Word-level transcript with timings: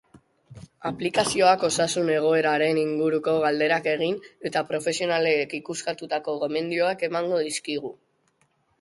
Aplikazioak 0.89 1.65
osasun 1.67 2.09
egoreraren 2.13 2.81
inguruko 2.85 3.37
galderak 3.45 3.91
egin 3.93 4.19
eta 4.51 4.67
profesionalek 4.73 5.57
ikuskatutako 5.63 6.39
gomendioak 6.47 7.11
emango 7.13 7.49
dizkigu. 7.51 7.99